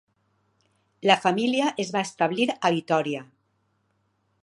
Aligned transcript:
La 1.09 1.17
família 1.27 1.69
es 1.85 1.93
va 1.97 2.03
establir 2.09 2.49
a 2.55 2.75
Vitòria. 2.79 3.25